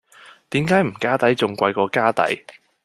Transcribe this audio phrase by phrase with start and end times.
[0.49, 2.43] 點解唔加底仲貴過加底?